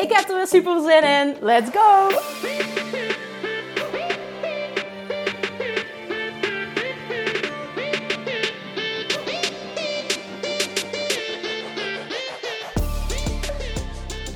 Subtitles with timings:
[0.00, 1.36] Ik heb er weer super zin in.
[1.40, 2.08] Let's go!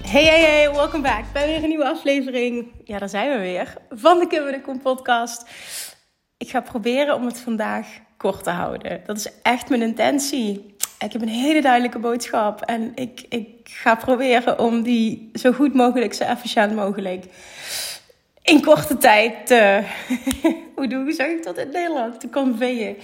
[0.02, 2.72] Hey, hey, hey, welkom back bij weer een nieuwe aflevering.
[2.84, 3.74] Ja, daar zijn we weer.
[3.90, 5.48] Van de Kim Kom podcast.
[6.36, 9.02] Ik ga proberen om het vandaag kort te houden.
[9.06, 10.73] Dat is echt mijn intentie.
[10.98, 12.60] Ik heb een hele duidelijke boodschap.
[12.60, 17.24] En ik, ik ga proberen om die zo goed mogelijk, zo efficiënt mogelijk...
[18.42, 19.82] in korte tijd te...
[20.76, 22.20] hoe, doe, hoe zeg ik dat in Nederland?
[22.20, 22.96] Te conveyen.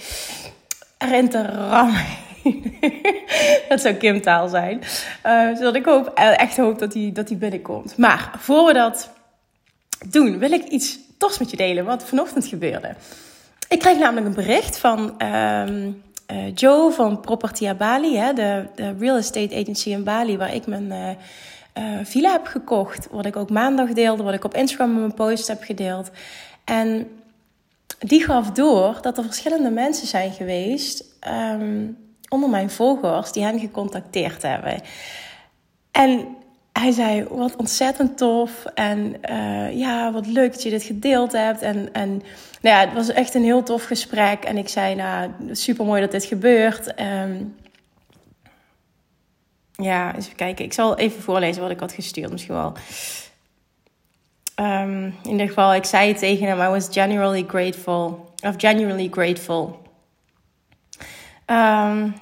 [0.97, 2.05] Erin te rammen.
[3.69, 4.81] dat zou Kim taal zijn.
[5.25, 7.97] Uh, zodat ik hoop, echt hoop dat hij dat binnenkomt.
[7.97, 9.09] Maar voor we dat
[10.05, 11.85] doen, wil ik iets tofs met je delen.
[11.85, 12.95] Wat vanochtend gebeurde.
[13.69, 18.17] Ik kreeg namelijk een bericht van um, uh, Joe van Property Bali.
[18.17, 20.37] Hè, de, de, real estate agency in Bali.
[20.37, 21.17] Waar ik mijn
[21.77, 23.07] uh, villa heb gekocht.
[23.11, 24.23] Wat ik ook maandag deelde.
[24.23, 26.11] Wat ik op Instagram in mijn post heb gedeeld.
[26.63, 27.07] En
[27.99, 31.03] die gaf door dat er verschillende mensen zijn geweest...
[31.27, 31.97] Um,
[32.31, 34.81] onder mijn volgers die hen gecontacteerd hebben.
[35.91, 36.27] En
[36.71, 38.65] hij zei, wat ontzettend tof.
[38.65, 41.61] En uh, ja, wat leuk dat je dit gedeeld hebt.
[41.61, 42.09] En, en
[42.61, 44.43] nou ja, het was echt een heel tof gesprek.
[44.43, 46.99] En ik zei, nou, super mooi dat dit gebeurt.
[47.01, 47.55] Um,
[49.75, 50.65] ja, eens even kijken.
[50.65, 52.73] Ik zal even voorlezen wat ik had gestuurd, misschien wel.
[54.55, 58.29] Um, in ieder geval, ik zei tegen hem, I was genuinely grateful.
[58.43, 59.81] Of genuinely grateful
[61.51, 62.13] Um,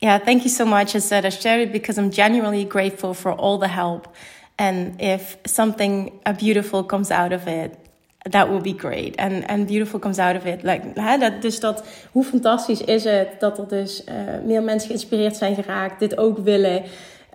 [0.00, 0.90] yeah, thank you so much.
[0.90, 4.14] Said I shared it because I'm genuinely grateful for all the help.
[4.56, 7.76] And if something beautiful comes out of it,
[8.24, 9.14] that will be great.
[9.18, 10.62] And, and beautiful comes out of it.
[10.62, 14.14] Like, hè, dat, dus dat, hoe fantastisch is het dat er dus uh,
[14.44, 16.82] meer mensen geïnspireerd zijn geraakt, dit ook willen.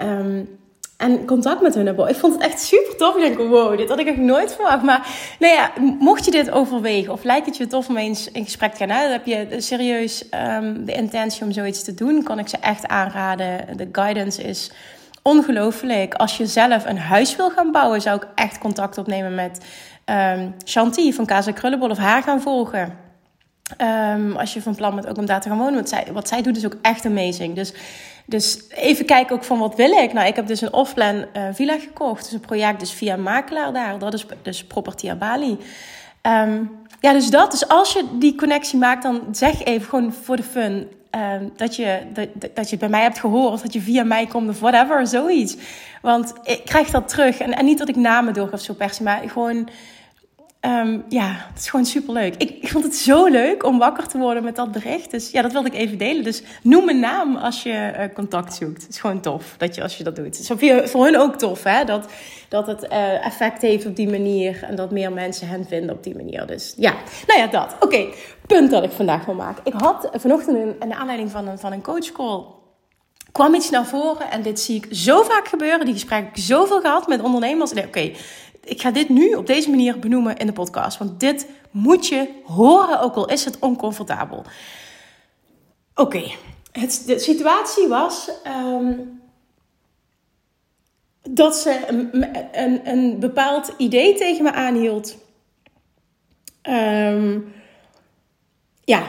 [0.01, 0.59] Um,
[1.03, 2.09] en contact met hun hebben.
[2.09, 3.15] Ik vond het echt super tof.
[3.15, 4.83] Ik denk, wow, dit had ik nog nooit verwacht.
[4.83, 5.07] Maar
[5.39, 8.71] nou ja, mocht je dit overwegen of lijkt het je tof om eens in gesprek
[8.71, 10.25] te gaan, dan heb je serieus
[10.57, 13.77] um, de intentie om zoiets te doen, kan ik ze echt aanraden.
[13.77, 14.71] De guidance is
[15.21, 16.13] ongelooflijk.
[16.13, 19.65] Als je zelf een huis wil gaan bouwen, zou ik echt contact opnemen met
[20.05, 23.02] um, Shanti van Casa Krullenbol of haar gaan volgen.
[23.81, 25.73] Um, als je van plan bent ook om daar te gaan wonen.
[25.73, 27.55] Want zij, wat zij doet is ook echt amazing.
[27.55, 27.73] Dus
[28.25, 30.13] dus even kijken ook van wat wil ik.
[30.13, 32.23] Nou, ik heb dus een offline uh, villa gekocht.
[32.23, 33.99] Dus een project dus via makelaar daar.
[33.99, 35.57] Dat is dus Property Bali.
[36.21, 37.51] Um, ja, dus dat.
[37.51, 40.87] Dus als je die connectie maakt, dan zeg even gewoon voor de fun...
[41.15, 44.25] Um, dat, je, dat, dat je het bij mij hebt gehoord, dat je via mij
[44.25, 45.55] komt of whatever, zoiets.
[46.01, 47.37] Want ik krijg dat terug.
[47.37, 49.69] En, en niet dat ik namen doorgeef zo per se, maar gewoon
[50.65, 52.35] Um, ja, het is gewoon super leuk.
[52.37, 55.11] Ik, ik, vond het zo leuk om wakker te worden met dat bericht.
[55.11, 56.23] Dus ja, dat wilde ik even delen.
[56.23, 58.81] Dus noem een naam als je uh, contact zoekt.
[58.81, 60.25] Het is gewoon tof dat je, als je dat doet.
[60.25, 61.83] Het is voor, voor hun ook tof, hè?
[61.83, 62.05] Dat,
[62.49, 64.63] dat het uh, effect heeft op die manier.
[64.63, 66.45] En dat meer mensen hen vinden op die manier.
[66.45, 66.93] Dus ja,
[67.27, 67.75] nou ja, dat.
[67.79, 68.05] Oké,
[68.47, 69.61] punt dat ik vandaag wil maken.
[69.65, 72.43] Ik had vanochtend een, een aanleiding van een, van een coachcall
[73.31, 74.31] kwam iets naar voren.
[74.31, 75.85] En dit zie ik zo vaak gebeuren.
[75.85, 77.73] Die gesprekken heb ik zoveel gehad met ondernemers.
[77.73, 78.11] Nee, oké,
[78.63, 80.97] ik ga dit nu op deze manier benoemen in de podcast.
[80.97, 84.43] Want dit moet je horen, ook al is het oncomfortabel.
[85.95, 86.35] Oké, okay.
[87.05, 89.21] de situatie was um,
[91.29, 95.17] dat ze een, een, een, bepaald idee tegen me aanhield.
[96.69, 97.53] Um,
[98.83, 99.03] ja,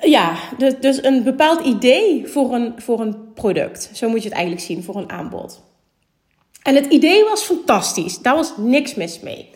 [0.00, 3.90] ja, dus, dus een bepaald idee voor een, voor een product.
[3.92, 5.67] Zo moet je het eigenlijk zien, voor een aanbod.
[6.68, 8.18] En het idee was fantastisch.
[8.18, 9.50] Daar was niks mis mee.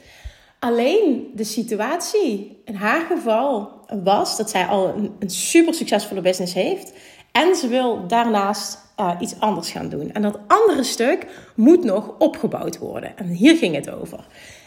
[0.58, 6.92] Alleen de situatie in haar geval was dat zij al een, super succesvolle business heeft.
[7.32, 10.12] En ze wil daarnaast uh, iets anders gaan doen.
[10.12, 13.16] En dat andere stuk moet nog opgebouwd worden.
[13.16, 14.26] En hier ging het over.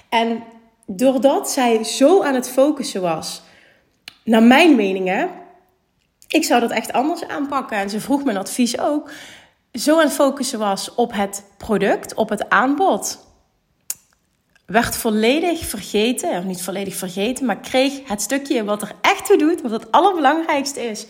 [0.10, 0.44] En
[0.86, 3.42] doordat zij zo aan het focussen was,
[4.24, 5.30] naar mijn meningen,
[6.28, 7.78] ik zou dat echt anders aanpakken.
[7.78, 9.12] En ze vroeg mijn advies ook
[9.76, 13.20] zo aan het focussen was op het product, op het aanbod,
[14.66, 19.38] werd volledig vergeten, of niet volledig vergeten, maar kreeg het stukje wat er echt toe
[19.38, 21.06] doet, wat het allerbelangrijkste is,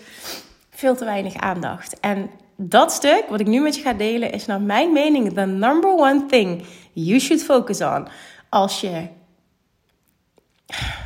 [0.69, 1.99] veel te weinig aandacht.
[1.99, 5.45] En dat stuk, wat ik nu met je ga delen, is naar mijn mening the
[5.45, 8.07] number one thing you should focus on
[8.49, 9.07] als je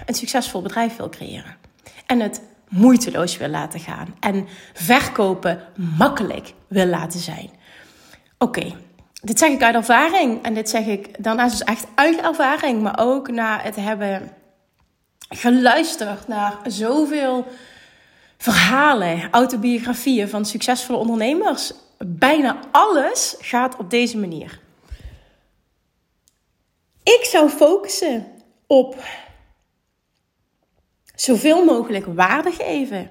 [0.05, 1.57] een succesvol bedrijf wil creëren.
[2.05, 4.15] En het moeiteloos wil laten gaan.
[4.19, 5.61] En verkopen
[5.97, 7.49] makkelijk wil laten zijn.
[8.37, 8.75] Oké,
[9.21, 10.43] dit zeg ik uit ervaring.
[10.43, 12.81] En dit zeg ik daarnaast dus echt uit ervaring.
[12.81, 14.31] Maar ook na het hebben
[15.29, 17.47] geluisterd naar zoveel
[18.37, 21.73] verhalen, autobiografieën van succesvolle ondernemers.
[21.97, 24.59] Bijna alles gaat op deze manier.
[27.03, 28.27] Ik zou focussen
[28.67, 28.95] op
[31.21, 33.09] zoveel mogelijk waarde geven.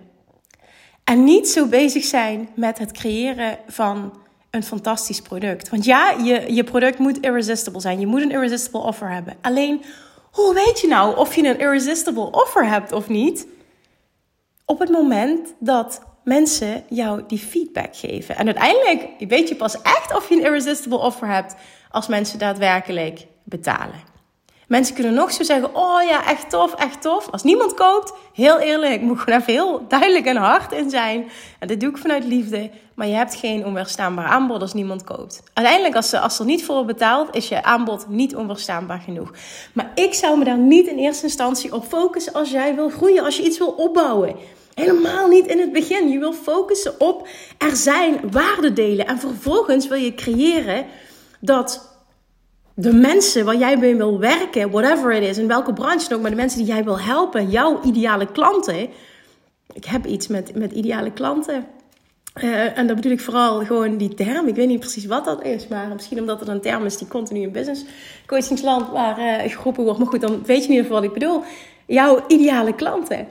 [1.05, 4.13] En niet zo bezig zijn met het creëren van
[4.51, 5.69] een fantastisch product.
[5.69, 8.01] Want ja, je, je product moet irresistible zijn.
[8.01, 9.37] Je moet een irresistible offer hebben.
[9.41, 9.83] Alleen,
[10.31, 13.47] hoe weet je nou of je een irresistible offer hebt of niet?
[14.65, 18.37] Op het moment dat mensen jou die feedback geven.
[18.37, 21.55] En uiteindelijk weet je pas echt of je een irresistible offer hebt
[21.91, 24.17] als mensen daadwerkelijk betalen.
[24.69, 27.29] Mensen kunnen nog zo zeggen: Oh ja, echt tof, echt tof.
[27.31, 31.29] Als niemand koopt, heel eerlijk, ik moet gewoon even heel duidelijk en hard in zijn.
[31.59, 32.71] En dit doe ik vanuit liefde.
[32.95, 35.43] Maar je hebt geen onweerstaanbaar aanbod als niemand koopt.
[35.53, 39.33] Uiteindelijk, als, ze, als er niet voor betaalt, is je aanbod niet onweerstaanbaar genoeg.
[39.73, 43.25] Maar ik zou me daar niet in eerste instantie op focussen als jij wil groeien,
[43.25, 44.37] als je iets wil opbouwen.
[44.75, 46.09] Helemaal niet in het begin.
[46.09, 47.29] Je wil focussen op
[47.59, 49.07] er zijn, waarde delen.
[49.07, 50.87] En vervolgens wil je creëren
[51.41, 51.88] dat
[52.81, 56.31] de mensen waar jij mee wil werken, whatever it is, in welke branche ook, maar
[56.31, 58.89] de mensen die jij wil helpen, jouw ideale klanten.
[59.73, 61.67] Ik heb iets met, met ideale klanten.
[62.43, 64.47] Uh, en dat bedoel ik vooral gewoon die term.
[64.49, 67.09] Ik weet niet precies wat dat is, maar misschien omdat het een term is die
[67.09, 67.85] continu in business
[68.27, 69.99] coachingsland waar uh, geroepen wordt.
[69.99, 71.43] Maar goed, dan weet je in ieder geval wat ik bedoel.
[71.87, 73.29] Jouw ideale klanten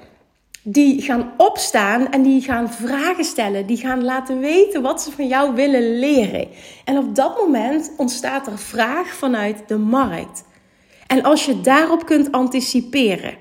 [0.69, 3.65] die gaan opstaan en die gaan vragen stellen.
[3.65, 6.47] Die gaan laten weten wat ze van jou willen leren.
[6.85, 10.43] En op dat moment ontstaat er vraag vanuit de markt.
[11.07, 13.33] En als je daarop kunt anticiperen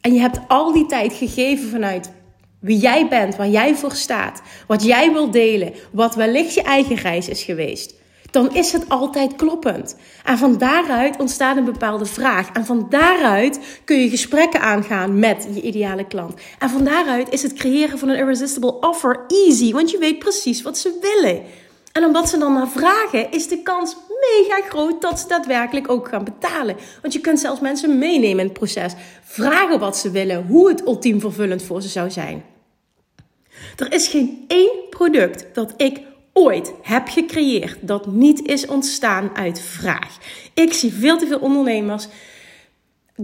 [0.00, 2.12] en je hebt al die tijd gegeven vanuit
[2.60, 6.96] wie jij bent, waar jij voor staat, wat jij wil delen, wat wellicht je eigen
[6.96, 7.99] reis is geweest
[8.30, 9.96] dan is het altijd kloppend.
[10.24, 12.50] En van daaruit ontstaat een bepaalde vraag.
[12.52, 16.40] En van daaruit kun je gesprekken aangaan met je ideale klant.
[16.58, 20.62] En van daaruit is het creëren van een irresistible offer easy, want je weet precies
[20.62, 21.42] wat ze willen.
[21.92, 26.08] En omdat ze dan naar vragen, is de kans mega groot dat ze daadwerkelijk ook
[26.08, 26.76] gaan betalen.
[27.00, 28.92] Want je kunt zelfs mensen meenemen in het proces.
[29.22, 32.44] Vragen wat ze willen, hoe het ultiem vervullend voor ze zou zijn.
[33.76, 36.00] Er is geen één product dat ik
[36.40, 40.18] ooit heb gecreëerd dat niet is ontstaan uit vraag.
[40.54, 42.08] Ik zie veel te veel ondernemers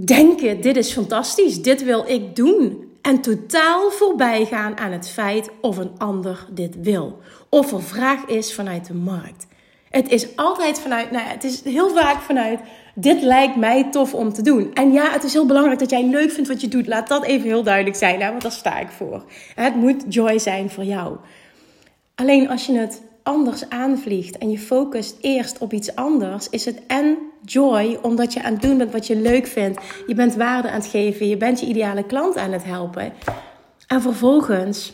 [0.04, 2.84] denken: dit is fantastisch, dit wil ik doen.
[3.02, 7.18] En totaal voorbij gaan aan het feit of een ander dit wil.
[7.48, 9.46] Of er vraag is vanuit de markt.
[9.90, 12.60] Het is altijd vanuit, nou het is heel vaak vanuit,
[12.94, 14.74] dit lijkt mij tof om te doen.
[14.74, 16.86] En ja, het is heel belangrijk dat jij leuk vindt wat je doet.
[16.86, 19.24] Laat dat even heel duidelijk zijn, hè, want daar sta ik voor.
[19.54, 21.16] Het moet joy zijn voor jou.
[22.14, 26.80] Alleen als je het anders aanvliegt en je focust eerst op iets anders, is het
[26.86, 29.80] en joy omdat je aan het doen bent wat je leuk vindt.
[30.06, 33.12] Je bent waarde aan het geven, je bent je ideale klant aan het helpen.
[33.86, 34.92] En vervolgens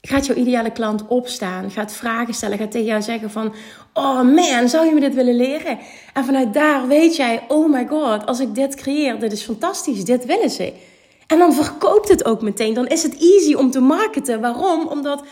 [0.00, 3.54] gaat jouw ideale klant opstaan, gaat vragen stellen, gaat tegen jou zeggen van,
[3.92, 5.78] oh man, zou je me dit willen leren?
[6.12, 10.04] En vanuit daar weet jij, oh my god, als ik dit creëer, dit is fantastisch,
[10.04, 10.72] dit willen ze.
[11.26, 12.74] En dan verkoopt het ook meteen.
[12.74, 14.40] Dan is het easy om te marketen.
[14.40, 14.86] Waarom?
[14.86, 15.24] Omdat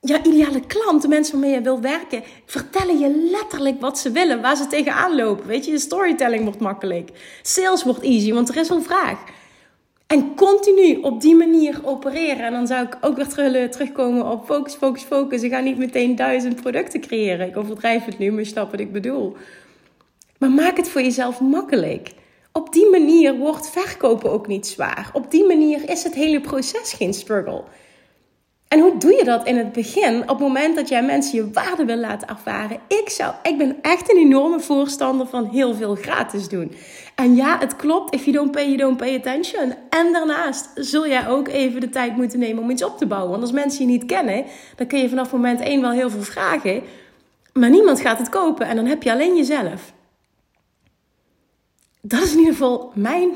[0.00, 4.40] ja, ideale klant, de mensen waarmee je wil werken, vertellen je letterlijk wat ze willen,
[4.40, 5.46] waar ze tegenaan lopen.
[5.46, 7.10] Weet je, je storytelling wordt makkelijk.
[7.42, 9.18] Sales wordt easy, want er is een vraag.
[10.06, 12.44] En continu op die manier opereren.
[12.44, 15.42] En dan zou ik ook weer terugkomen op focus, focus, focus.
[15.42, 17.46] Ik ga niet meteen duizend producten creëren.
[17.46, 19.36] Ik overdrijf het nu, maar je snapt wat ik bedoel.
[20.38, 22.10] Maar maak het voor jezelf makkelijk.
[22.52, 25.10] Op die manier wordt verkopen ook niet zwaar.
[25.12, 27.64] Op die manier is het hele proces geen struggle.
[28.68, 30.22] En hoe doe je dat in het begin?
[30.22, 32.78] Op het moment dat jij mensen je waarde wil laten ervaren.
[32.88, 36.72] Ik, zou, ik ben echt een enorme voorstander van heel veel gratis doen.
[37.14, 38.14] En ja, het klopt.
[38.14, 39.74] If you don't pay, you don't pay attention.
[39.90, 43.30] En daarnaast zul jij ook even de tijd moeten nemen om iets op te bouwen.
[43.30, 44.44] Want als mensen je niet kennen,
[44.76, 46.82] dan kun je vanaf moment 1 wel heel veel vragen.
[47.52, 49.92] Maar niemand gaat het kopen en dan heb je alleen jezelf.
[52.00, 53.30] Dat is in ieder geval mijn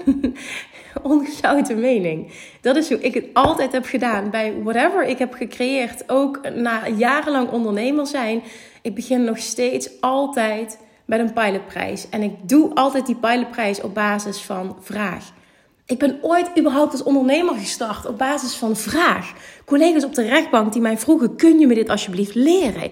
[1.03, 2.33] ongezouten mening.
[2.61, 4.31] Dat is hoe ik het altijd heb gedaan.
[4.31, 8.43] Bij whatever ik heb gecreëerd, ook na jarenlang ondernemer zijn.
[8.83, 12.09] Ik begin nog steeds altijd met een pilotprijs.
[12.09, 15.33] En ik doe altijd die pilotprijs op basis van vraag.
[15.87, 19.33] Ik ben ooit überhaupt als ondernemer gestart op basis van vraag.
[19.65, 22.91] Collega's op de rechtbank die mij vroegen: kun je me dit alsjeblieft leren?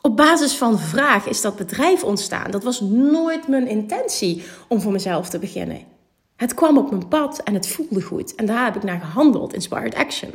[0.00, 2.50] Op basis van vraag is dat bedrijf ontstaan.
[2.50, 5.93] Dat was nooit mijn intentie om voor mezelf te beginnen.
[6.36, 8.34] Het kwam op mijn pad en het voelde goed.
[8.34, 10.30] En daar heb ik naar gehandeld, inspired action.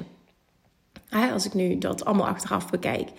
[1.33, 3.09] Als ik nu dat allemaal achteraf bekijk.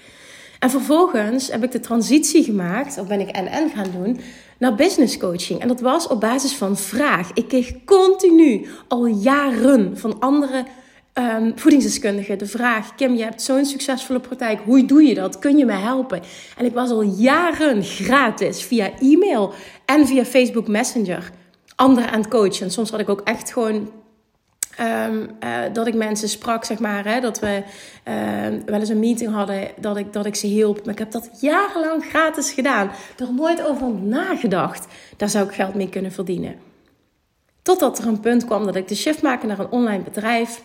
[0.58, 4.20] En vervolgens heb ik de transitie gemaakt, of ben ik NN gaan doen,
[4.58, 5.60] naar business coaching.
[5.60, 7.30] En dat was op basis van vraag.
[7.34, 10.64] Ik kreeg continu, al jaren, van andere
[11.14, 14.60] um, voedingsdeskundigen de vraag: Kim, je hebt zo'n succesvolle praktijk.
[14.64, 15.38] Hoe doe je dat?
[15.38, 16.22] Kun je me helpen?
[16.56, 19.52] En ik was al jaren gratis via e-mail
[19.84, 21.30] en via Facebook Messenger
[21.80, 22.70] anderen aan het coachen.
[22.70, 23.90] Soms had ik ook echt gewoon
[24.80, 27.04] Um, uh, dat ik mensen sprak, zeg maar.
[27.04, 27.62] Hè, dat we
[28.08, 30.84] uh, wel eens een meeting hadden, dat ik, dat ik ze hielp.
[30.84, 32.90] Maar ik heb dat jarenlang gratis gedaan.
[33.18, 34.86] Er nooit over nagedacht.
[35.16, 36.54] Daar zou ik geld mee kunnen verdienen.
[37.62, 40.62] Totdat er een punt kwam dat ik de shift maakte naar een online bedrijf.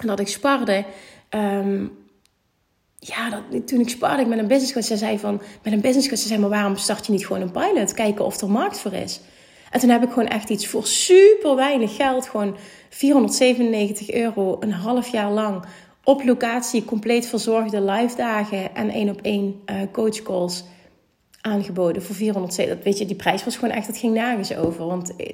[0.00, 0.84] En dat ik sparde.
[1.30, 1.98] Um,
[2.98, 5.80] ja, dat, toen ik sparde ik met een business coach, ze zei van, met een
[5.80, 7.94] business coach, ze zei, maar waarom start je niet gewoon een pilot?
[7.94, 9.20] Kijken of er markt voor is.
[9.74, 12.56] En toen heb ik gewoon echt iets voor super weinig geld, gewoon
[12.88, 15.64] 497 euro, een half jaar lang
[16.04, 20.64] op locatie, compleet verzorgde live dagen en één op één uh, coach calls
[21.40, 22.74] aangeboden voor 407.
[22.74, 24.86] Dat weet je, die prijs was gewoon echt, het ging nergens over.
[24.86, 25.26] Want eh,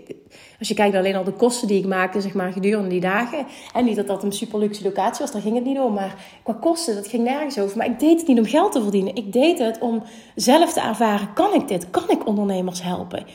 [0.59, 3.47] als je kijkt alleen al de kosten die ik maakte, zeg maar, gedurende die dagen.
[3.75, 5.95] En niet dat dat een super luxe locatie was, daar ging het niet om.
[5.95, 7.77] Maar qua kosten, dat ging nergens over.
[7.77, 9.15] Maar ik deed het niet om geld te verdienen.
[9.15, 10.03] Ik deed het om
[10.35, 11.91] zelf te ervaren, kan ik dit?
[11.91, 13.27] Kan ik ondernemers helpen?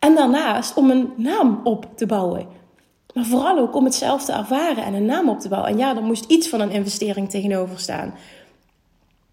[0.00, 2.46] En daarnaast om een naam op te bouwen.
[3.14, 5.70] Maar vooral ook om het zelf te ervaren en een naam op te bouwen.
[5.70, 8.14] En ja, er moest iets van een investering tegenover staan.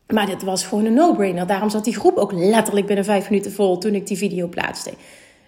[0.08, 1.48] Maar dit was gewoon een no-brainer.
[1.48, 4.94] Daarom zat die groep ook letterlijk binnen vijf minuten vol toen ik die video plaatste.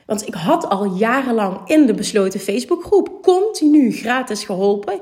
[0.06, 5.00] Want ik had al jarenlang in de besloten Facebookgroep continu gratis geholpen.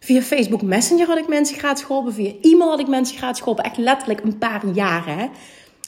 [0.00, 2.12] Via Facebook Messenger had ik mensen gratis geholpen.
[2.12, 3.64] Via e-mail had ik mensen gratis geholpen.
[3.64, 5.18] Echt letterlijk een paar jaren.
[5.18, 5.26] Hè?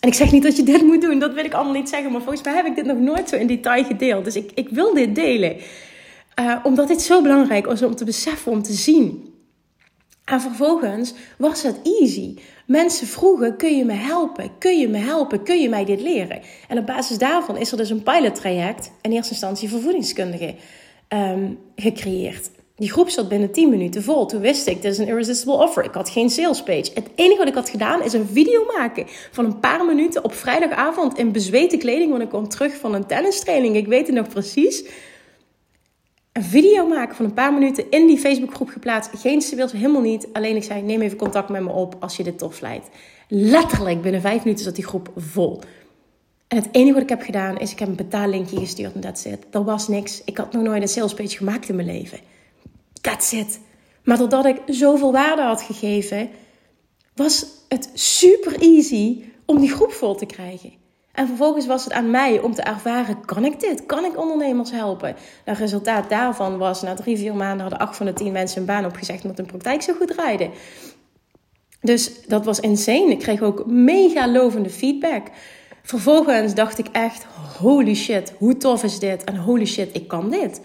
[0.01, 2.13] En ik zeg niet dat je dit moet doen, dat wil ik allemaal niet zeggen.
[2.13, 4.25] Maar volgens mij heb ik dit nog nooit zo in detail gedeeld.
[4.25, 5.57] Dus ik, ik wil dit delen.
[6.41, 9.35] Uh, omdat dit zo belangrijk is om te beseffen, om te zien.
[10.25, 12.35] En vervolgens was het easy.
[12.67, 14.51] Mensen vroegen: kun je me helpen?
[14.59, 15.43] Kun je me helpen?
[15.43, 16.41] Kun je mij dit leren?
[16.69, 20.55] En op basis daarvan is er dus een pilottraject, in eerste instantie voor voedingskundigen,
[21.09, 22.51] um, gecreëerd.
[22.77, 24.27] Die groep zat binnen 10 minuten vol.
[24.27, 25.85] Toen wist ik, dit is een irresistible offer.
[25.85, 26.91] Ik had geen sales page.
[26.95, 30.35] Het enige wat ik had gedaan is een video maken van een paar minuten op
[30.35, 32.11] vrijdagavond in bezweten kleding.
[32.11, 33.77] Want ik kwam terug van een tennistraining.
[33.77, 34.85] Ik weet het nog precies.
[36.33, 39.11] Een video maken van een paar minuten in die Facebookgroep geplaatst.
[39.15, 40.29] Geen sales, helemaal niet.
[40.33, 42.89] Alleen ik zei, neem even contact met me op als je dit tof lijkt.
[43.29, 45.61] Letterlijk binnen 5 minuten zat die groep vol.
[46.49, 49.25] En het enige wat ik heb gedaan is, ik heb een betaallinkje gestuurd en that's
[49.25, 49.39] it.
[49.51, 50.23] Er was niks.
[50.25, 52.19] Ik had nog nooit een salespage gemaakt in mijn leven.
[53.07, 53.61] That's it.
[54.05, 56.31] Maar doordat ik zoveel waarde had gegeven,
[57.15, 60.73] was het super easy om die groep vol te krijgen.
[61.13, 63.87] En vervolgens was het aan mij om te ervaren: kan ik dit?
[63.87, 65.17] Kan ik ondernemers helpen?
[65.45, 68.67] Het resultaat daarvan was: na drie, vier maanden hadden acht van de tien mensen een
[68.67, 70.51] baan opgezegd omdat hun praktijk zo goed draaide.
[71.81, 73.11] Dus dat was insane.
[73.11, 75.27] Ik kreeg ook mega lovende feedback.
[75.83, 77.27] Vervolgens dacht ik echt:
[77.59, 79.25] holy shit, hoe tof is dit?
[79.25, 80.61] En holy shit, ik kan dit.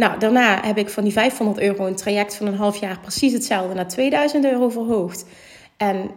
[0.00, 3.32] Nou, daarna heb ik van die 500 euro een traject van een half jaar precies
[3.32, 5.24] hetzelfde naar 2000 euro verhoogd.
[5.76, 6.10] En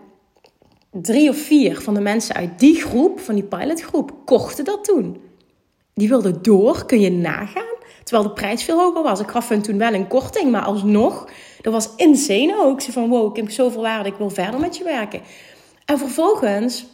[0.92, 5.22] drie of vier van de mensen uit die groep, van die pilotgroep, kochten dat toen.
[5.94, 7.76] Die wilden door, kun je nagaan.
[8.04, 9.20] Terwijl de prijs veel hoger was.
[9.20, 11.30] Ik gaf hun toen wel een korting, maar alsnog,
[11.62, 12.82] dat was insane ook.
[12.82, 15.22] Ze van, wow, ik heb zoveel waarde, ik wil verder met je werken.
[15.86, 16.86] En vervolgens,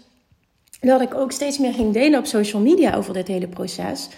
[0.80, 4.10] dat ik ook steeds meer ging delen op social media over dit hele proces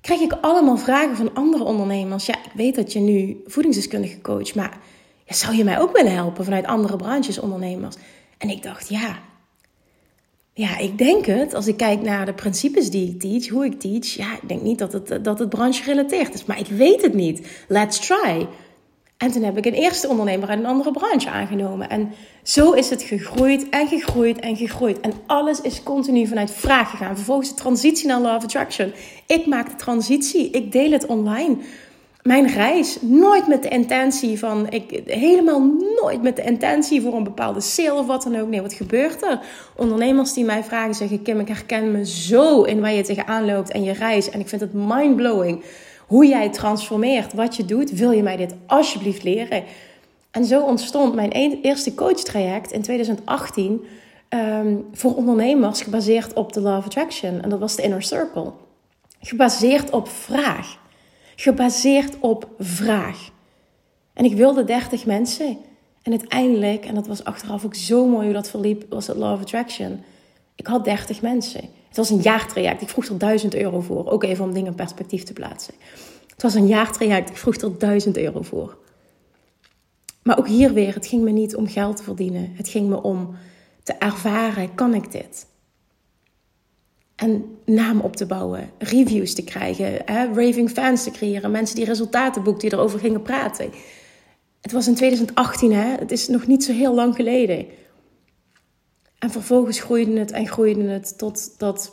[0.00, 2.26] krijg ik allemaal vragen van andere ondernemers.
[2.26, 4.78] Ja, ik weet dat je nu voedingsdeskundige coach, maar
[5.24, 7.96] ja, zou je mij ook willen helpen vanuit andere branches ondernemers?
[8.38, 9.18] En ik dacht, ja,
[10.58, 11.54] ja, ik denk het.
[11.54, 14.62] Als ik kijk naar de principes die ik teach, hoe ik teach, ja, ik denk
[14.62, 17.64] niet dat het, dat het branche gerelateerd is, maar ik weet het niet.
[17.68, 18.46] Let's try.
[19.18, 21.88] En toen heb ik een eerste ondernemer uit een andere branche aangenomen.
[21.88, 25.00] En zo is het gegroeid en gegroeid en gegroeid.
[25.00, 27.16] En alles is continu vanuit vraag gegaan.
[27.16, 28.92] Vervolgens de transitie naar of Attraction.
[29.26, 30.50] Ik maak de transitie.
[30.50, 31.56] Ik deel het online.
[32.22, 35.72] Mijn reis, nooit met de intentie van, ik, helemaal
[36.02, 38.48] nooit met de intentie voor een bepaalde sale of wat dan ook.
[38.48, 39.40] Nee, wat gebeurt er?
[39.76, 43.70] Ondernemers die mij vragen zeggen, Kim, ik herken me zo in waar je tegenaan loopt
[43.70, 44.30] en je reis.
[44.30, 45.62] En ik vind het mindblowing
[46.08, 47.90] hoe jij transformeert, wat je doet.
[47.90, 49.64] Wil je mij dit alsjeblieft leren?
[50.30, 53.86] En zo ontstond mijn e-, eerste coachtraject in 2018
[54.28, 57.42] ehm, voor ondernemers gebaseerd op de Law of Attraction.
[57.42, 58.52] En dat was de Inner Circle.
[59.20, 60.78] Gebaseerd op vraag.
[61.36, 63.30] Gebaseerd op vraag.
[64.12, 65.58] En ik wilde 30 mensen.
[66.02, 69.32] En uiteindelijk, en dat was achteraf ook zo mooi hoe dat verliep, was het Law
[69.32, 70.02] of Attraction.
[70.54, 71.60] Ik had 30 mensen.
[71.88, 72.82] Het was een jaartraject.
[72.82, 74.10] Ik vroeg er 1000 euro voor.
[74.10, 75.74] Ook even om dingen in perspectief te plaatsen.
[76.28, 77.30] Het was een jaartraject.
[77.30, 78.76] Ik vroeg er 1000 euro voor.
[80.22, 82.52] Maar ook hier weer, het ging me niet om geld te verdienen.
[82.54, 83.36] Het ging me om
[83.82, 85.46] te ervaren, kan ik dit?
[87.16, 91.84] En naam op te bouwen, reviews te krijgen, hè, raving fans te creëren, mensen die
[91.84, 93.70] resultaten boekten, die erover gingen praten.
[94.60, 95.94] Het was in 2018, hè?
[95.98, 97.66] het is nog niet zo heel lang geleden.
[99.18, 101.92] En vervolgens groeide het en groeide het totdat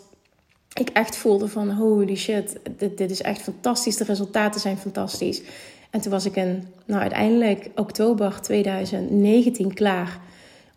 [0.74, 5.42] ik echt voelde van holy shit, dit, dit is echt fantastisch, de resultaten zijn fantastisch.
[5.90, 10.20] En toen was ik in, nou uiteindelijk oktober 2019 klaar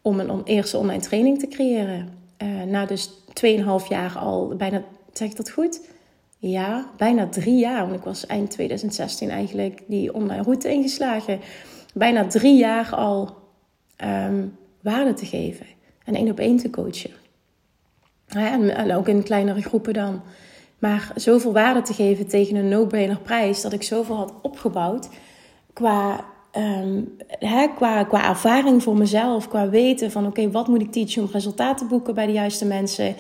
[0.03, 2.09] om een eerste online training te creëren.
[2.43, 3.11] Uh, na dus
[3.45, 5.81] 2,5 jaar al, bijna, zeg ik dat goed?
[6.39, 7.83] Ja, bijna drie jaar.
[7.83, 11.41] Want ik was eind 2016 eigenlijk die online route ingeslagen.
[11.95, 13.37] Bijna drie jaar al
[14.05, 15.67] um, waarde te geven.
[16.09, 17.11] En één op één te coachen.
[18.27, 20.23] en, ook in kleinere groepen dan.
[20.79, 23.63] Maar zoveel waarde te geven tegen een no-brainer prijs.
[23.63, 25.09] Dat ik zoveel had opgebouwd
[25.73, 26.25] qua
[26.57, 27.17] Um,
[27.75, 31.77] qua, qua ervaring voor mezelf, qua weten van oké, wat moet ik teachen om resultaten
[31.77, 33.15] te boeken bij de juiste mensen?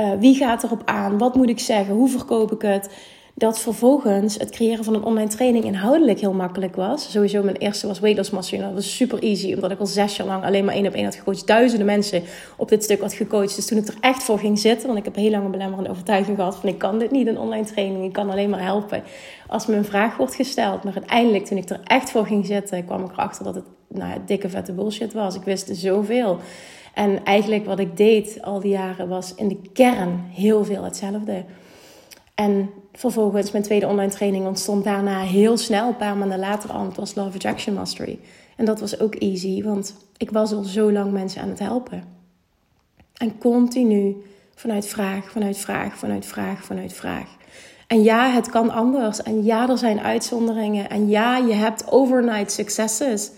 [0.00, 1.18] Uh, wie gaat erop aan?
[1.18, 1.94] Wat moet ik zeggen?
[1.94, 2.90] Hoe verkoop ik het?
[3.34, 7.10] Dat vervolgens het creëren van een online training inhoudelijk heel makkelijk was.
[7.10, 8.30] Sowieso mijn eerste was Weight.
[8.50, 11.04] Dat was super easy, omdat ik al zes jaar lang alleen maar één op één
[11.04, 11.46] had gecoacht.
[11.46, 12.22] Duizenden mensen
[12.56, 13.56] op dit stuk had gecoacht.
[13.56, 15.90] Dus toen ik er echt voor ging zitten, want ik heb heel lang een belemmerende
[15.90, 18.04] overtuiging gehad van ik kan dit niet, een online training.
[18.04, 19.02] Ik kan alleen maar helpen
[19.46, 20.84] als me een vraag wordt gesteld.
[20.84, 24.18] Maar uiteindelijk, toen ik er echt voor ging zitten, kwam ik erachter dat het nou,
[24.26, 25.34] dikke vette bullshit was.
[25.34, 26.38] Ik wist zoveel.
[26.94, 31.44] En eigenlijk wat ik deed al die jaren was in de kern heel veel hetzelfde.
[32.34, 36.84] En vervolgens mijn tweede online training ontstond daarna heel snel, een paar maanden later al.
[36.84, 38.18] Het was Love Attraction Mastery.
[38.56, 42.04] En dat was ook easy, want ik was al zo lang mensen aan het helpen.
[43.16, 44.16] En continu
[44.54, 47.36] vanuit vraag, vanuit vraag, vanuit vraag, vanuit vraag.
[47.86, 49.22] En ja, het kan anders.
[49.22, 50.90] En ja, er zijn uitzonderingen.
[50.90, 53.30] En ja, je hebt overnight successes.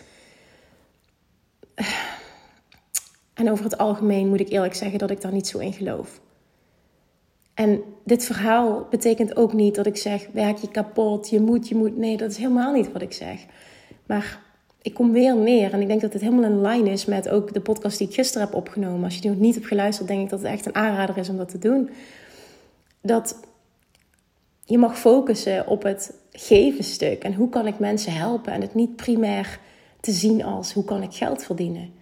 [3.35, 6.21] En over het algemeen moet ik eerlijk zeggen dat ik daar niet zo in geloof.
[7.55, 11.75] En dit verhaal betekent ook niet dat ik zeg: werk je kapot, je moet, je
[11.75, 11.97] moet.
[11.97, 13.47] Nee, dat is helemaal niet wat ik zeg.
[14.07, 14.41] Maar
[14.83, 17.53] ik kom weer neer en ik denk dat het helemaal in lijn is met ook
[17.53, 19.05] de podcast die ik gisteren heb opgenomen.
[19.05, 21.29] Als je die nog niet hebt geluisterd, denk ik dat het echt een aanrader is
[21.29, 21.91] om dat te doen.
[23.01, 23.37] Dat
[24.65, 28.75] je mag focussen op het geven stuk en hoe kan ik mensen helpen en het
[28.75, 29.59] niet primair
[30.01, 31.93] te zien als hoe kan ik geld verdienen.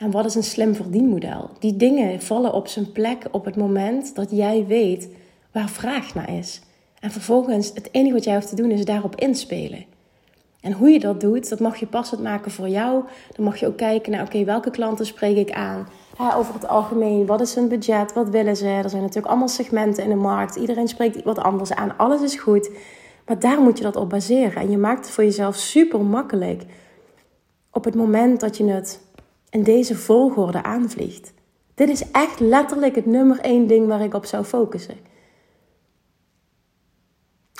[0.00, 1.50] En wat is een slim verdienmodel?
[1.58, 5.08] Die dingen vallen op zijn plek op het moment dat jij weet
[5.52, 6.60] waar vraag naar is.
[7.00, 9.84] En vervolgens, het enige wat jij hoeft te doen is daarop inspelen.
[10.60, 13.04] En hoe je dat doet, dat mag je passend maken voor jou.
[13.36, 15.88] Dan mag je ook kijken naar, oké, welke klanten spreek ik aan?
[16.36, 18.12] over het algemeen, wat is hun budget?
[18.12, 18.66] Wat willen ze?
[18.66, 20.56] Er zijn natuurlijk allemaal segmenten in de markt.
[20.56, 21.96] Iedereen spreekt wat anders aan.
[21.96, 22.70] Alles is goed.
[23.26, 24.62] Maar daar moet je dat op baseren.
[24.62, 26.62] En je maakt het voor jezelf super makkelijk.
[27.72, 29.00] Op het moment dat je het
[29.50, 31.32] in deze volgorde aanvliegt.
[31.74, 34.96] Dit is echt letterlijk het nummer één ding waar ik op zou focussen.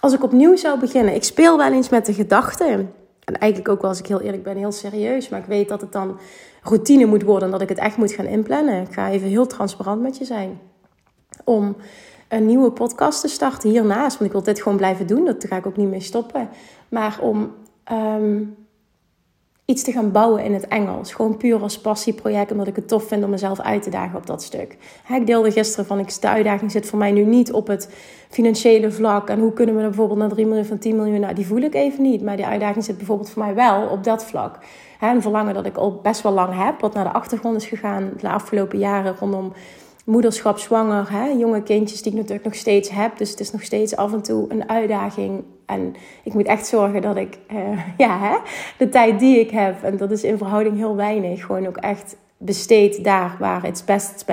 [0.00, 2.92] Als ik opnieuw zou beginnen, ik speel wel eens met de gedachten.
[3.24, 5.28] En eigenlijk ook wel, als ik heel eerlijk ben, heel serieus.
[5.28, 6.18] Maar ik weet dat het dan
[6.62, 8.82] routine moet worden en dat ik het echt moet gaan inplannen.
[8.82, 10.60] Ik ga even heel transparant met je zijn.
[11.44, 11.76] Om
[12.28, 14.18] een nieuwe podcast te starten hiernaast.
[14.18, 15.24] Want ik wil dit gewoon blijven doen.
[15.24, 16.48] Dat ga ik ook niet mee stoppen.
[16.88, 18.42] Maar om ehm,
[19.70, 21.12] iets te gaan bouwen in het Engels.
[21.12, 24.26] Gewoon puur als passieproject, omdat ik het tof vind om mezelf uit te dagen op
[24.26, 24.76] dat stuk.
[25.14, 27.90] Ik deelde gisteren van, ik, de uitdaging zit voor mij nu niet op het
[28.28, 29.28] financiële vlak.
[29.28, 31.20] En hoe kunnen we bijvoorbeeld naar 3 miljoen van 10 miljoen?
[31.20, 32.22] Nou, die voel ik even niet.
[32.22, 34.58] Maar die uitdaging zit bijvoorbeeld voor mij wel op dat vlak.
[35.00, 38.10] Een verlangen dat ik al best wel lang heb, wat naar de achtergrond is gegaan
[38.20, 39.52] de afgelopen jaren rondom
[40.04, 43.18] moederschap, zwanger, hè, jonge kindjes die ik natuurlijk nog steeds heb.
[43.18, 45.42] Dus het is nog steeds af en toe een uitdaging.
[45.70, 47.58] En ik moet echt zorgen dat ik uh,
[48.06, 48.36] ja, hè,
[48.78, 52.16] de tijd die ik heb, en dat is in verhouding heel weinig, gewoon ook echt
[52.36, 54.24] besteed daar waar het best.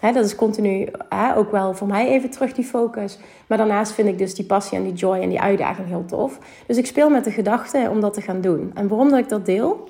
[0.00, 0.88] Hè, dat is continu
[1.36, 3.18] ook wel voor mij even terug die focus.
[3.46, 6.38] Maar daarnaast vind ik dus die passie en die joy en die uitdaging heel tof.
[6.66, 8.70] Dus ik speel met de gedachte om dat te gaan doen.
[8.74, 9.88] En waarom dat ik dat deel?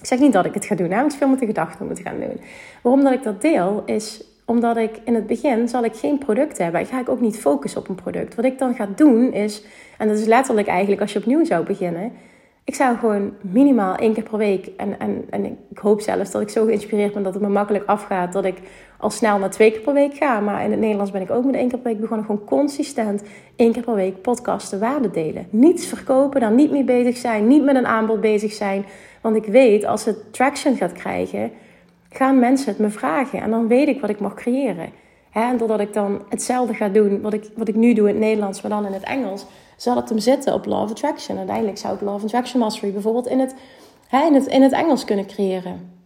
[0.00, 1.88] Ik zeg niet dat ik het ga doen, hè, ik speel met de gedachte om
[1.88, 2.40] het te gaan doen.
[2.82, 6.58] Waarom dat ik dat deel is omdat ik in het begin zal ik geen product
[6.58, 6.80] hebben.
[6.80, 8.34] Ik ga ik ook niet focussen op een product.
[8.34, 9.64] Wat ik dan ga doen is,
[9.98, 12.12] en dat is letterlijk eigenlijk als je opnieuw zou beginnen.
[12.64, 14.70] Ik zou gewoon minimaal één keer per week.
[14.76, 17.84] En, en, en ik hoop zelfs dat ik zo geïnspireerd ben dat het me makkelijk
[17.86, 18.32] afgaat.
[18.32, 18.58] Dat ik
[18.98, 20.40] al snel naar twee keer per week ga.
[20.40, 22.26] Maar in het Nederlands ben ik ook met één keer per week begonnen.
[22.26, 23.22] Gewoon consistent
[23.56, 25.46] één keer per week podcasten, waarde delen.
[25.50, 27.46] Niets verkopen, daar niet mee bezig zijn.
[27.46, 28.84] Niet met een aanbod bezig zijn.
[29.20, 31.50] Want ik weet, als het traction gaat krijgen,
[32.08, 33.40] gaan mensen het me vragen.
[33.40, 34.90] En dan weet ik wat ik mag creëren.
[35.32, 38.22] en doordat ik dan hetzelfde ga doen wat ik, wat ik nu doe in het
[38.24, 41.38] Nederlands, maar dan in het Engels zal het hem zitten op Law of Attraction.
[41.38, 43.54] Uiteindelijk zou ik Law of Attraction Mastery bijvoorbeeld in het,
[44.10, 45.96] in het, in het Engels kunnen creëren.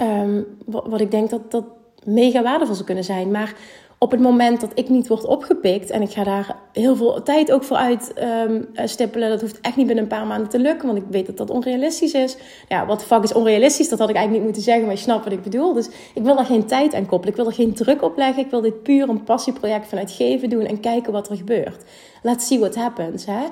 [0.00, 1.64] Um, wat, wat, ik denk dat dat
[2.04, 3.30] mega waardevol zou kunnen zijn.
[3.30, 3.54] Maar
[4.02, 7.52] op het moment dat ik niet word opgepikt en ik ga daar heel veel tijd
[7.52, 8.14] ook voor uit
[8.48, 11.26] um, stippelen, dat hoeft echt niet binnen een paar maanden te lukken, want ik weet
[11.26, 12.36] dat dat onrealistisch is.
[12.68, 13.88] Ja, wat fuck is onrealistisch?
[13.88, 15.72] Dat had ik eigenlijk niet moeten zeggen, maar je snapt wat ik bedoel.
[15.72, 18.44] Dus ik wil daar geen tijd aan koppelen, ik wil er geen druk op leggen,
[18.44, 21.84] ik wil dit puur een passieproject vanuit geven doen en kijken wat er gebeurt.
[22.22, 23.26] Let's see what happens.
[23.26, 23.44] Hè?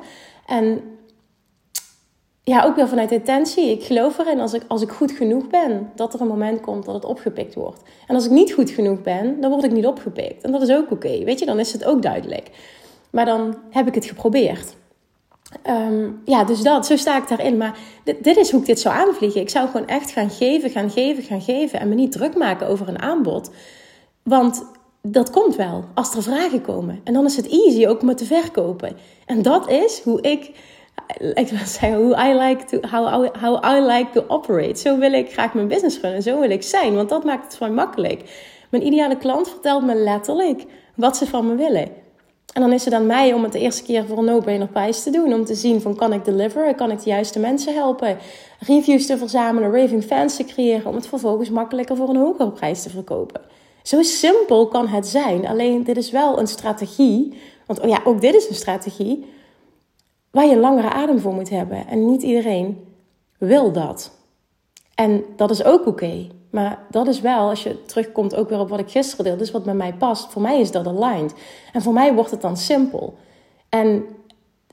[0.47, 0.81] En
[2.49, 3.71] ja, ook wel vanuit intentie.
[3.71, 6.85] Ik geloof erin als ik, als ik goed genoeg ben, dat er een moment komt
[6.85, 7.83] dat het opgepikt wordt.
[8.07, 10.45] En als ik niet goed genoeg ben, dan word ik niet opgepikt.
[10.45, 12.51] En dat is ook oké, weet je, dan is het ook duidelijk.
[13.11, 14.77] Maar dan heb ik het geprobeerd.
[15.63, 17.57] Ehm, ja, dus dat, zo sta ik daarin.
[17.57, 19.41] Maar dit, dit, is hoe ik dit zou aanvliegen.
[19.41, 21.81] Ik zou gewoon echt gaan geven, gaan geven, gaan geven.
[21.81, 23.51] En me niet druk maken over een aanbod.
[24.23, 24.65] Want
[25.03, 27.01] dat komt wel als er vragen komen.
[27.05, 28.97] En dan is het easy ook om het te verkopen.
[29.27, 30.51] En dat is hoe ik
[31.17, 34.81] ik wil zeggen, hoe I like to, how, how I like to operate.
[34.81, 36.23] Zo wil ik graag mijn business runnen.
[36.23, 38.23] Zo wil ik zijn, want dat maakt het voor mij makkelijk.
[38.71, 41.89] Mijn ideale klant vertelt me letterlijk wat ze van me willen.
[42.53, 45.03] En dan is het aan mij om het de eerste keer voor een no-brainer prijs
[45.03, 45.35] te doen.
[45.35, 48.19] Om te zien van kan ik deliveren, kan ik de juiste mensen helpen.
[48.59, 50.87] Reviews te verzamelen, raving fans te creëren.
[50.87, 53.41] Om het vervolgens makkelijker voor een hogere prijs te verkopen.
[53.83, 55.47] Zo simpel kan het zijn.
[55.47, 57.35] Alleen dit is wel een strategie.
[57.67, 59.27] Want oh ja, ook dit is een strategie
[60.31, 61.87] waar je langere adem voor moet hebben.
[61.87, 62.87] En niet iedereen
[63.39, 64.11] wil dat.
[64.95, 66.27] En dat is ook oké.
[66.51, 69.51] Maar dat is wel, als je terugkomt ook weer op wat ik gisteren deelde, dus
[69.51, 70.33] wat bij mij past.
[70.33, 71.35] Voor mij is dat aligned.
[71.73, 73.15] En voor mij wordt het dan simpel.
[73.69, 74.05] En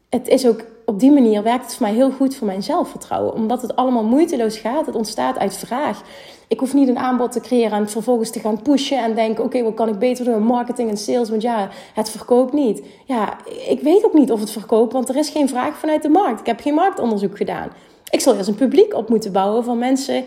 [0.09, 3.33] het is ook op die manier werkt het voor mij heel goed voor mijn zelfvertrouwen.
[3.33, 4.85] Omdat het allemaal moeiteloos gaat.
[4.85, 6.01] Het ontstaat uit vraag.
[6.47, 9.63] Ik hoef niet een aanbod te creëren en vervolgens te gaan pushen en denken: oké,
[9.63, 10.43] wat kan ik beter doen?
[10.43, 12.83] Marketing en sales, want ja, het verkoopt niet.
[13.05, 16.09] Ja, ik weet ook niet of het verkoopt, want er is geen vraag vanuit de
[16.09, 16.39] markt.
[16.39, 17.69] Ik heb geen marktonderzoek gedaan.
[18.09, 20.25] Ik zal eerst een publiek op moeten bouwen van mensen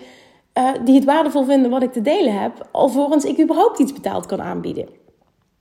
[0.59, 4.27] uh, die het waardevol vinden wat ik te delen heb, alvorens ik überhaupt iets betaald
[4.27, 4.89] kan aanbieden.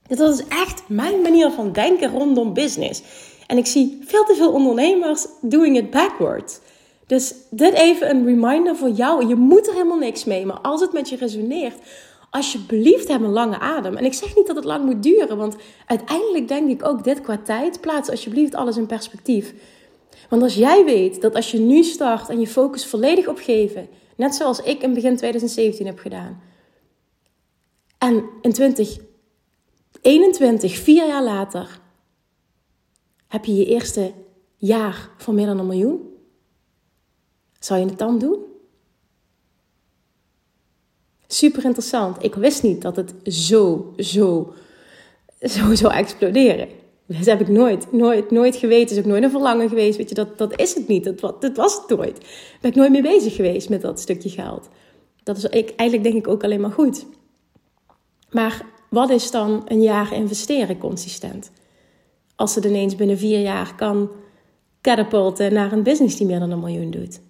[0.06, 3.02] Dus dat is echt mijn manier van denken rondom business.
[3.48, 6.58] En ik zie veel te veel ondernemers doing it backwards.
[7.06, 9.26] Dus dit even een reminder voor jou.
[9.26, 10.46] Je moet er helemaal niks mee.
[10.46, 11.74] Maar als het met je resoneert,
[12.30, 13.96] alsjeblieft heb een lange adem.
[13.96, 15.36] En ik zeg niet dat het lang moet duren.
[15.36, 15.56] Want
[15.86, 17.80] uiteindelijk denk ik ook dit qua tijd.
[17.80, 19.54] Plaats alsjeblieft alles in perspectief.
[20.28, 23.88] Want als jij weet dat als je nu start en je focus volledig op geven.
[24.16, 26.42] Net zoals ik in begin 2017 heb gedaan.
[27.98, 31.80] En in 2021, vier jaar later,
[33.28, 34.12] heb je je eerste
[34.56, 36.00] jaar van meer dan een miljoen?
[37.58, 38.38] Zou je het dan doen?
[41.26, 42.22] Super interessant.
[42.22, 44.52] Ik wist niet dat het zo, zo,
[45.40, 46.68] zo zou exploderen.
[47.06, 48.96] Dat heb ik nooit, nooit, nooit geweten.
[48.96, 49.96] is ook nooit een verlangen geweest.
[49.96, 51.04] Weet je, dat, dat is het niet.
[51.04, 52.18] Dat, dat was het nooit.
[52.60, 54.68] Ben ik nooit mee bezig geweest met dat stukje geld.
[55.22, 57.06] Dat is ik, eigenlijk denk ik ook alleen maar goed.
[58.30, 61.50] Maar wat is dan een jaar investeren consistent?
[62.38, 64.10] Als het ineens binnen vier jaar kan
[64.80, 67.20] catapulten naar een business die meer dan een miljoen doet.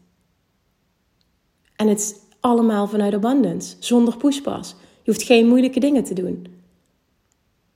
[1.77, 4.75] En het is allemaal vanuit abundance, zonder pushpas.
[5.03, 6.47] Je hoeft geen moeilijke dingen te doen.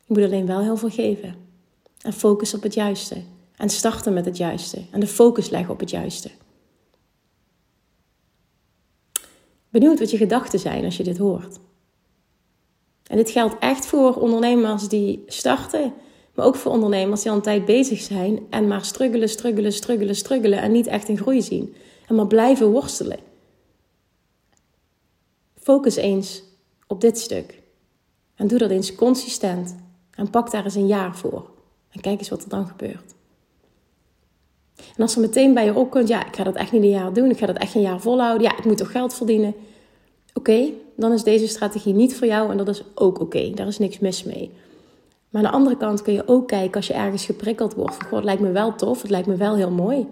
[0.07, 1.35] Je moet alleen wel heel veel geven.
[2.01, 3.23] En focus op het juiste.
[3.57, 4.83] En starten met het juiste.
[4.91, 6.31] En de focus leggen op het juiste.
[9.69, 11.59] Benieuwd wat je gedachten zijn als je dit hoort.
[13.07, 15.93] En dit geldt echt voor ondernemers die starten,
[16.35, 20.17] maar ook voor ondernemers die al een tijd bezig zijn en maar struggelen, struggelen, struggelen,
[20.17, 21.75] struggelen en niet echt een groei zien.
[22.07, 23.19] En maar blijven worstelen.
[25.61, 26.43] Focus eens
[26.87, 27.63] op dit stuk.
[28.35, 29.77] En doe dat eens consistent.
[30.15, 31.51] En pak daar eens een jaar voor.
[31.91, 33.15] En kijk eens wat er dan gebeurt.
[34.77, 37.13] En als er meteen bij je opkomt, ja, ik ga dat echt niet een jaar
[37.13, 37.31] doen.
[37.31, 38.43] Ik ga dat echt een jaar volhouden.
[38.43, 39.55] Ja, ik moet toch geld verdienen.
[40.35, 43.51] Oké, dan is deze strategie niet voor jou en dat is ook oké.
[43.51, 44.51] Daar is niks mis mee.
[45.33, 47.95] Maar aan de andere kant kun je ook kijken als je ergens geprikkeld wordt.
[47.95, 50.07] Van, goh, het lijkt me wel tof, het lijkt me wel heel mooi.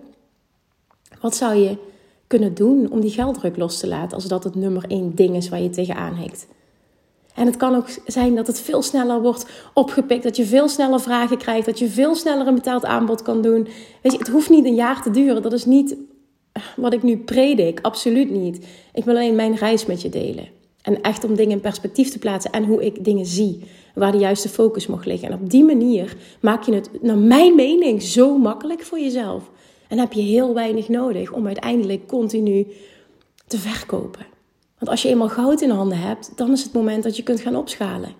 [1.21, 1.77] Wat zou je
[2.27, 5.49] kunnen doen om die gelddruk los te laten als dat het nummer één ding is
[5.49, 6.47] waar je tegenaan hikt.
[7.35, 11.01] En het kan ook zijn dat het veel sneller wordt opgepikt, dat je veel sneller
[11.01, 13.69] vragen krijgt, dat je veel sneller een betaald aanbod kan doen.
[14.03, 15.43] Weet je, het hoeft niet een jaar te duren.
[15.43, 15.97] Dat is niet
[16.77, 18.67] wat ik nu predik, absoluut niet.
[18.93, 20.49] Ik wil alleen mijn reis met je delen.
[20.83, 23.65] En echt om dingen in perspectief te plaatsen en hoe ik dingen zie.
[23.94, 25.29] Waar de juiste focus mag liggen.
[25.29, 29.50] En op die manier maak je het, naar mijn mening, zo makkelijk voor jezelf.
[29.88, 32.66] En heb je heel weinig nodig om uiteindelijk continu
[33.46, 34.26] te verkopen.
[34.79, 37.40] Want als je eenmaal goud in handen hebt, dan is het moment dat je kunt
[37.40, 38.14] gaan opschalen.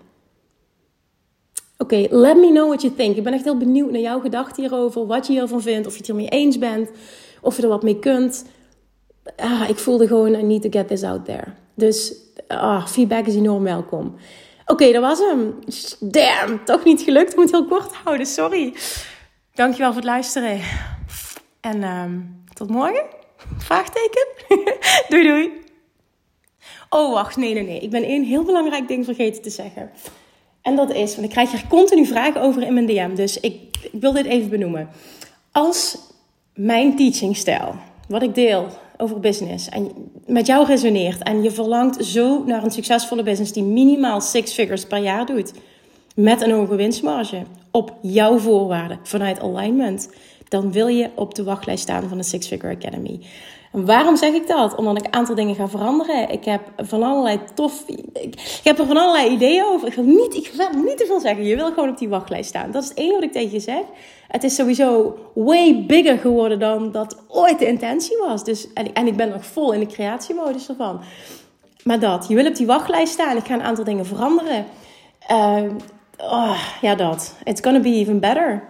[1.77, 3.15] Oké, let me know what you think.
[3.15, 5.05] Ik ben echt heel benieuwd naar jouw gedachten hierover.
[5.05, 5.87] Wat je hiervan vindt.
[5.87, 6.89] Of je het hiermee eens bent.
[7.41, 8.45] Of je er wat mee kunt.
[9.35, 11.53] Ah, ik voelde gewoon, I need to get this out there.
[11.73, 12.13] Dus
[12.47, 14.15] ah, feedback is enorm welkom.
[14.71, 15.59] Oké, dat was hem.
[15.99, 17.31] Damn, toch niet gelukt.
[17.31, 18.73] Ik moet heel kort houden, sorry.
[19.53, 20.59] Dankjewel voor het luisteren.
[21.61, 22.03] En uh,
[22.53, 23.03] tot morgen?
[23.57, 24.27] Vraagteken?
[25.09, 25.51] doei doei.
[26.89, 27.79] Oh, wacht, nee, nee, nee.
[27.79, 29.91] Ik ben één heel belangrijk ding vergeten te zeggen.
[30.61, 33.15] En dat is, want ik krijg hier continu vragen over in mijn DM.
[33.15, 34.89] Dus ik, ik wil dit even benoemen.
[35.51, 35.97] Als
[36.53, 37.75] mijn teachingstijl,
[38.07, 38.67] wat ik deel
[39.01, 39.91] over business, en
[40.25, 41.23] met jou resoneert.
[41.23, 45.53] En je verlangt zo naar een succesvolle business die minimaal six figures per jaar doet,
[46.15, 48.99] met een hoge winstmarge, op jouw voorwaarden.
[49.03, 50.09] Vanuit alignment,
[50.47, 53.19] dan wil je op de wachtlijst staan van de Six Figure Academy.
[53.71, 54.75] En waarom zeg ik dat?
[54.75, 56.29] Omdat ik een aantal dingen ga veranderen.
[56.29, 57.83] Ik heb van allerlei tof.
[58.13, 59.87] Ik, heb er van allerlei ideeën over.
[59.87, 60.51] Ik wil niet, ik
[60.85, 61.45] niet te veel zeggen.
[61.45, 62.71] Je wil gewoon op die wachtlijst staan.
[62.71, 63.81] Dat is het enige wat ik tegen je zeg.
[64.27, 68.43] Het is sowieso way bigger geworden dan dat ooit de intentie was.
[68.43, 71.01] Dus, en, en ik ben nog vol in de creatiemodus ervan.
[71.83, 73.37] Maar dat, je wil op die wachtlijst staan.
[73.37, 74.65] Ik ga een aantal dingen veranderen.
[75.31, 75.63] Uh,
[76.17, 77.35] oh, ja, dat.
[77.43, 78.63] It's gonna be even better.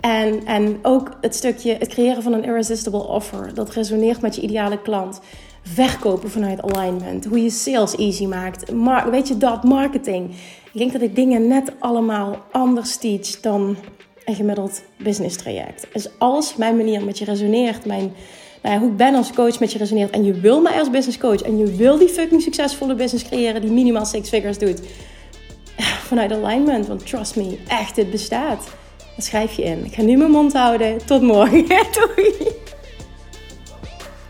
[0.00, 3.54] En, en ook het stukje, het creëren van een irresistible offer.
[3.54, 5.20] Dat resoneert met je ideale klant.
[5.62, 7.24] Verkopen vanuit alignment.
[7.24, 8.72] Hoe je sales easy maakt.
[9.10, 10.30] Weet je dat, marketing.
[10.72, 13.76] Ik denk dat ik dingen net allemaal anders teach dan
[14.24, 15.86] een gemiddeld business traject.
[15.92, 18.12] Dus als mijn manier met je resoneert, mijn,
[18.62, 20.90] nou ja, hoe ik ben als coach met je resoneert en je wil mij als
[20.90, 24.80] business coach en je wil die fucking succesvolle business creëren die minimaal six figures doet,
[26.08, 28.77] vanuit alignment, want trust me, echt, het bestaat.
[29.18, 29.84] Dan schrijf je in.
[29.84, 31.06] Ik ga nu mijn mond houden.
[31.06, 31.66] Tot morgen.
[31.98, 32.34] Doei.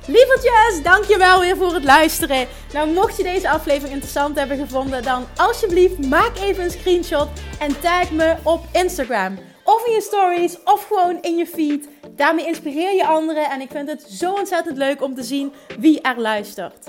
[0.07, 2.47] Lievertjes, dankjewel weer voor het luisteren.
[2.73, 7.81] Nou, mocht je deze aflevering interessant hebben gevonden, dan alsjeblieft maak even een screenshot en
[7.81, 9.39] tag me op Instagram.
[9.65, 11.89] Of in je stories, of gewoon in je feed.
[12.11, 16.01] Daarmee inspireer je anderen en ik vind het zo ontzettend leuk om te zien wie
[16.01, 16.89] er luistert.